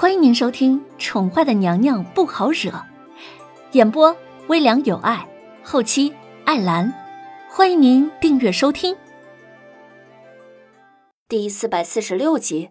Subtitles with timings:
[0.00, 2.70] 欢迎您收听《宠坏的娘娘不好惹》，
[3.72, 5.28] 演播微凉有爱，
[5.64, 6.14] 后期
[6.44, 6.94] 艾兰。
[7.50, 8.96] 欢迎您订阅收听。
[11.26, 12.70] 第四百四十六集。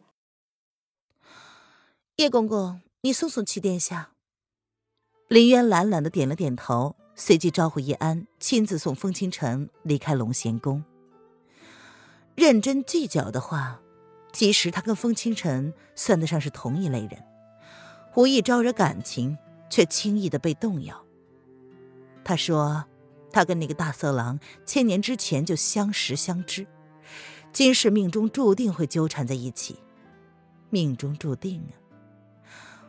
[2.15, 4.11] 叶公公，你送送七殿下。
[5.27, 10.81] 林渊懒懒的点了点头，随即招呼叶安亲自送风清晨离开龙贤宫。
[12.35, 13.81] 认真计较的话。
[14.33, 17.23] 其实他跟风清晨算得上是同一类人，
[18.15, 19.37] 无意招惹感情，
[19.69, 21.03] 却轻易的被动摇。
[22.23, 22.85] 他说，
[23.31, 26.67] 他跟那个大色狼千年之前就相识相知，
[27.51, 29.79] 今世命中注定会纠缠在一起。
[30.69, 31.73] 命中注定啊！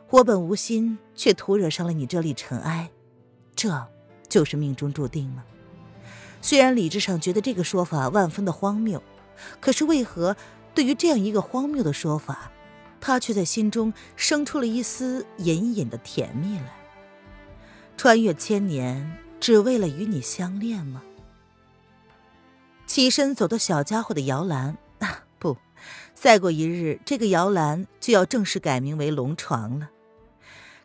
[0.09, 2.91] 我本无心，却徒惹上了你这粒尘埃，
[3.55, 3.87] 这
[4.27, 5.43] 就是命中注定吗？
[6.41, 9.01] 虽然理智上觉得这个说法万分的荒谬，
[9.59, 10.35] 可是为何？
[10.79, 12.53] 对于这样一个荒谬的说法，
[13.01, 16.73] 他却在心中生出了一丝隐隐的甜蜜来。
[17.97, 21.03] 穿越千年，只为了与你相恋吗？
[22.85, 25.57] 起身走到小家伙的摇篮，啊，不，
[26.13, 29.89] 再过一日，这个摇篮就要正式改名为龙床了。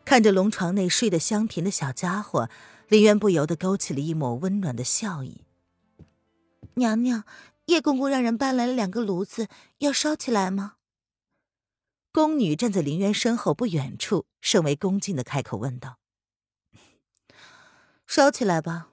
[0.03, 2.49] 看着龙床内睡得香甜的小家伙，
[2.89, 5.45] 林渊不由得勾起了一抹温暖的笑意。
[6.73, 7.23] 娘娘。
[7.65, 9.47] 叶公公让人搬来了两个炉子，
[9.79, 10.75] 要烧起来吗？
[12.11, 15.97] 宫女站在林渊身后不远处，甚为恭敬的开口问道
[18.07, 18.89] ：“烧起来吧。”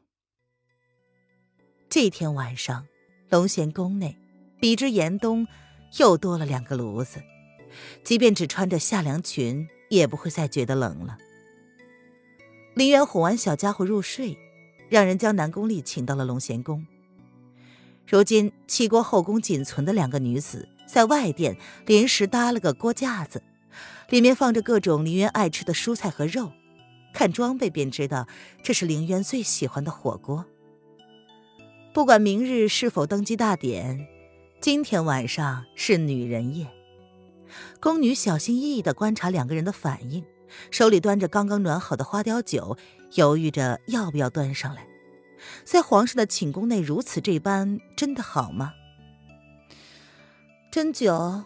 [1.89, 2.87] 这天晚上，
[3.29, 4.19] 龙贤宫内，
[4.59, 5.47] 比之严冬，
[5.98, 7.23] 又多了两个炉子，
[8.03, 11.19] 即便只穿着夏凉裙，也不会再觉得冷了。
[12.75, 14.39] 林渊哄完小家伙入睡，
[14.89, 16.86] 让人将南宫丽请到了龙贤宫。
[18.06, 23.42] 如今齐国后宫仅存的两个女子，在外殿临时搭了个锅架子，
[24.11, 26.53] 里面放着各种林渊爱吃的蔬菜和肉，
[27.14, 28.27] 看装备便知道
[28.62, 30.45] 这是林渊最喜欢的火锅。
[31.95, 34.07] 不管明日是否登基大典，
[34.61, 36.67] 今天晚上是女人夜。
[37.80, 40.24] 宫女小心翼翼地观察两个人的反应，
[40.70, 42.77] 手里端着刚刚暖好的花雕酒，
[43.14, 44.86] 犹豫着要不要端上来。
[45.64, 48.75] 在皇上的寝宫内如此这般，真的好吗？
[50.70, 51.45] 斟酒，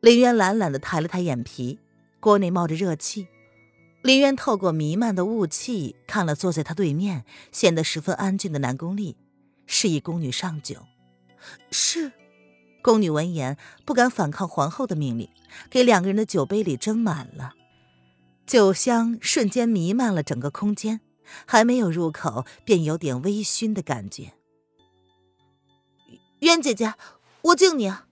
[0.00, 1.78] 林渊懒懒的抬了抬眼皮，
[2.20, 3.28] 锅内冒着热气。
[4.02, 9.16] 林渊透过弥漫的雾气，看了坐在他对面、显得十分安静的南宫丽，
[9.66, 10.86] 示意宫女上酒。
[11.70, 12.10] 是，
[12.82, 15.28] 宫女闻言不敢反抗皇后的命令，
[15.70, 17.52] 给两个人的酒杯里斟满了，
[18.44, 21.00] 酒香瞬间弥漫了整个空间。
[21.46, 24.34] 还没有入口，便有点微醺的感觉。
[26.40, 26.94] 渊姐姐，
[27.42, 28.08] 我敬你啊！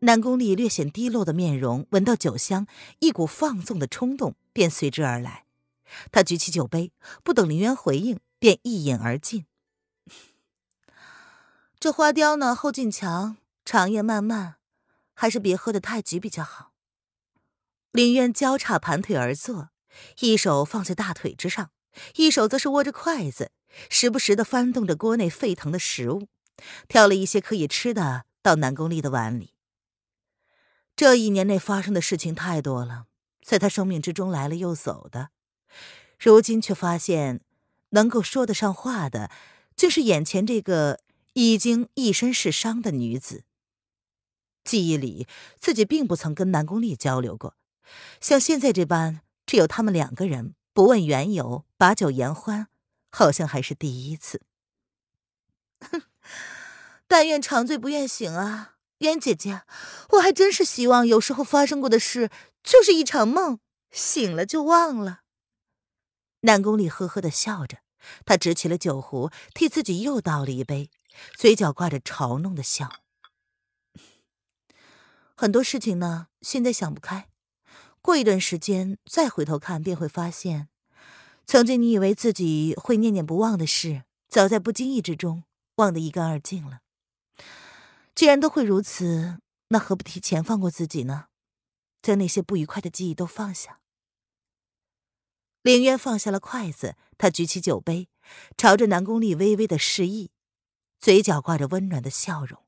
[0.00, 2.66] 南宫丽略显低落的面容，闻到酒香，
[3.00, 5.44] 一股放纵的冲动便随之而来。
[6.10, 6.92] 她举起酒杯，
[7.22, 9.44] 不等林渊回应，便一饮而尽。
[11.78, 14.56] 这花雕呢，后劲强，长夜漫漫，
[15.12, 16.72] 还是别喝的太急比较好。
[17.90, 19.70] 林渊交叉盘腿而坐，
[20.20, 21.70] 一手放在大腿之上。
[22.16, 23.50] 一手则是握着筷子，
[23.88, 26.28] 时不时的翻动着锅内沸腾的食物，
[26.88, 29.54] 挑了一些可以吃的到南宫丽的碗里。
[30.96, 33.06] 这一年内发生的事情太多了，
[33.42, 35.30] 在他生命之中来了又走的，
[36.18, 37.40] 如今却发现
[37.90, 39.30] 能够说得上话的，
[39.74, 41.00] 就是眼前这个
[41.32, 43.44] 已经一身是伤的女子。
[44.62, 45.26] 记忆里
[45.58, 47.56] 自己并不曾跟南宫丽交流过，
[48.20, 50.54] 像现在这般，只有他们两个人。
[50.72, 52.68] 不问缘由，把酒言欢，
[53.10, 54.42] 好像还是第一次。
[55.80, 56.02] 哼，
[57.06, 59.62] 但愿长醉不愿醒啊，渊姐姐，
[60.10, 62.30] 我还真是希望有时候发生过的事
[62.62, 63.58] 就是一场梦，
[63.90, 65.22] 醒了就忘了。
[66.42, 67.78] 南宫丽呵呵的笑着，
[68.24, 70.90] 他执起了酒壶，替自己又倒了一杯，
[71.36, 73.00] 嘴角挂着嘲弄的笑。
[75.34, 77.29] 很多事情呢，现在想不开。
[78.02, 80.68] 过一段时间再回头看，便会发现，
[81.44, 85.44] 曾经你以为自己会念念不忘的事，早在不经意之中
[85.76, 86.80] 忘得一干二净了。
[88.14, 89.38] 既然都会如此，
[89.68, 91.26] 那何不提前放过自己呢？
[92.00, 93.80] 将那些不愉快的记忆都放下。
[95.62, 98.08] 凌渊放下了筷子，他举起酒杯，
[98.56, 100.30] 朝着南宫丽微微的示意，
[100.98, 102.64] 嘴角挂着温暖的笑容，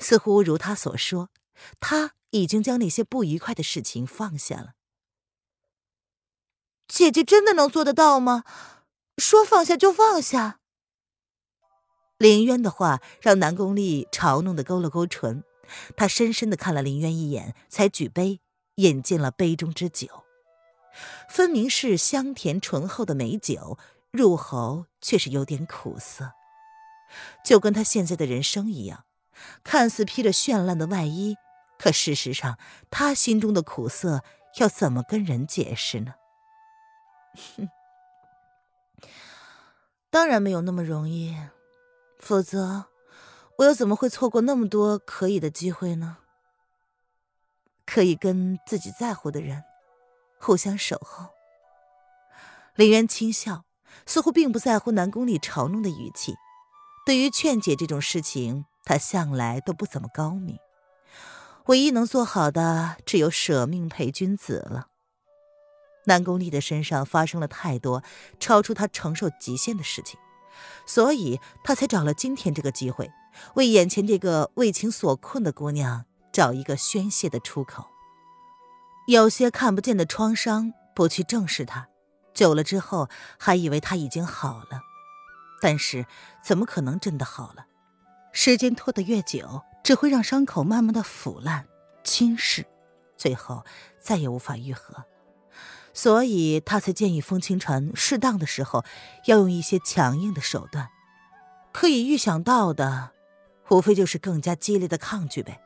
[0.00, 1.30] 似乎如他所说，
[1.78, 2.15] 他。
[2.30, 4.72] 已经将那些不愉快的事情放下了。
[6.88, 8.44] 姐姐真的能做得到吗？
[9.18, 10.60] 说放下就放下？
[12.18, 15.42] 林渊的话让南宫丽嘲弄的勾了勾唇，
[15.96, 18.40] 她深深的看了林渊一眼，才举杯，
[18.76, 20.24] 饮尽了杯中之酒。
[21.28, 23.78] 分明是香甜醇厚的美酒，
[24.10, 26.32] 入喉却是有点苦涩，
[27.44, 29.04] 就跟他现在的人生一样，
[29.62, 31.36] 看似披着绚烂的外衣，
[31.78, 32.58] 可事实上，
[32.90, 34.22] 他心中的苦涩
[34.58, 36.14] 要怎么跟人解释呢？
[37.56, 37.68] 哼，
[40.10, 41.36] 当然没有那么容易，
[42.18, 42.86] 否则
[43.58, 46.18] 我又怎么会错过那么多可以的机会呢？
[47.84, 49.64] 可以跟自己在乎的人。
[50.38, 51.30] 互相守候。
[52.74, 53.64] 林渊轻笑，
[54.04, 56.34] 似乎并不在乎南宫里嘲弄的语气。
[57.06, 60.58] 对于劝解这种事情，他向来都不怎么高明。
[61.66, 64.86] 唯一能做好的，只有舍命陪君子了。
[66.04, 68.04] 南宫丽的身上发生了太多
[68.38, 70.20] 超出他承受极限的事情，
[70.86, 73.10] 所以他才找了今天这个机会，
[73.54, 77.86] 为眼前这个为情所困的姑娘找一个宣泄的出口。
[79.08, 81.88] 有些看不见的创伤，不去正视它，
[82.32, 83.08] 久了之后
[83.38, 84.82] 还以为它已经好了，
[85.60, 86.06] 但是
[86.44, 87.66] 怎么可能真的好了？
[88.32, 91.68] 时间拖得越久，只会让伤口慢慢的腐烂、
[92.02, 92.64] 侵蚀，
[93.16, 93.64] 最后
[94.00, 95.04] 再也无法愈合。
[95.94, 98.84] 所以他才建议风清传适当的时候
[99.26, 100.88] 要用一些强硬的手段。
[101.72, 103.12] 可以预想到的，
[103.68, 105.60] 无非就是更加激烈的抗拒呗。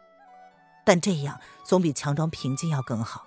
[0.84, 3.26] 但这样总比强装平静要更好。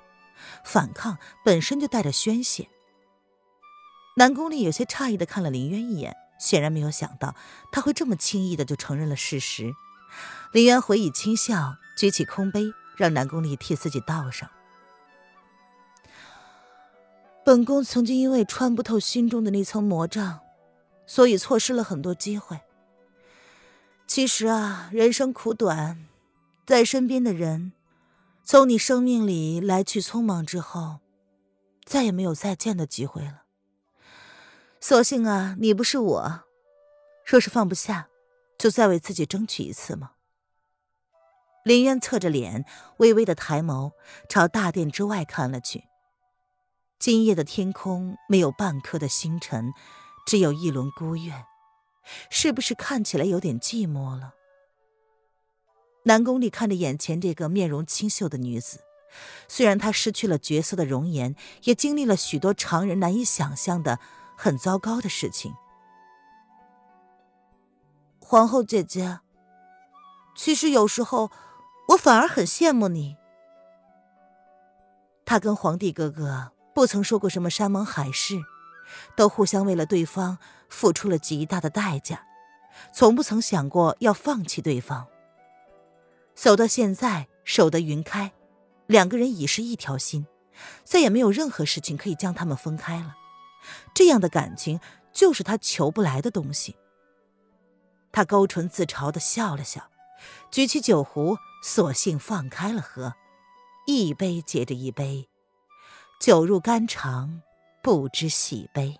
[0.63, 2.69] 反抗本身就带着宣泄。
[4.17, 7.35] 南宫丽有些诧异的看了林渊一眼，显然没有想到
[7.71, 9.73] 他会这么轻易的就承认了事实。
[10.51, 14.49] 林渊回以轻笑，举起空杯，让南宫丽替自己倒上。
[17.43, 20.39] 本宫曾经因为穿不透心中的那层魔障，
[21.05, 22.61] 所以错失了很多机会。
[24.07, 26.05] 其实啊，人生苦短，
[26.65, 27.73] 在身边的人。
[28.45, 30.99] 从你生命里来去匆忙之后，
[31.85, 33.43] 再也没有再见的机会了。
[34.81, 36.41] 所幸啊，你不是我。
[37.25, 38.09] 若是放不下，
[38.63, 40.11] 就再为自己争取一次吗。
[41.65, 42.63] 林渊侧着脸，
[42.95, 43.91] 微微的抬眸，
[44.29, 45.83] 朝大殿之外看了去。
[46.97, 49.73] 今夜的天空没有半颗的星辰，
[50.25, 51.43] 只有一轮孤月，
[52.29, 54.33] 是不是看起来有点寂寞了？
[56.03, 58.79] 南宫丽看着眼前这个面容清秀的女子，
[59.49, 63.99] 虽然她失去了绝色的容颜，也经历了许多常人难以想象的
[64.37, 65.53] 很糟糕的事情。
[68.33, 69.19] 皇后姐姐，
[70.33, 71.29] 其实有时候
[71.89, 73.15] 我反而很羡慕你。
[75.23, 78.41] 他跟皇帝哥哥不曾说过什么山盟海誓，
[79.15, 82.25] 都互相为了对方付出了极大的代价，
[82.91, 85.05] 从不曾想过要放弃对方。
[86.33, 88.31] 走到现在，守得云开，
[88.87, 90.25] 两个人已是一条心，
[90.83, 93.15] 再也没有任何事情可以将他们分开了。
[93.93, 94.79] 这样的感情
[95.11, 96.75] 就是他求不来的东西。
[98.13, 99.89] 他勾唇自嘲的笑了笑，
[100.49, 103.15] 举起酒壶，索性放开了喝，
[103.85, 105.27] 一杯接着一杯，
[106.21, 107.41] 酒入肝肠，
[107.81, 108.95] 不知喜悲。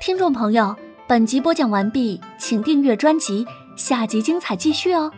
[0.00, 0.76] 听众朋友。
[1.08, 3.44] 本集播讲完毕，请订阅专辑，
[3.76, 5.12] 下集精彩继续哦。